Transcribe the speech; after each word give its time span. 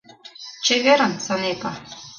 —Чеверын, 0.65 1.13
Санепа! 1.25 1.71